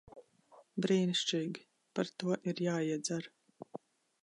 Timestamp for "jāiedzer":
2.69-3.31